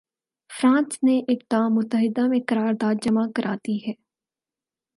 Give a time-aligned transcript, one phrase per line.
[0.49, 3.93] France نے اقدام متحدہ میں قرارداد جمع کرا دی ہے۔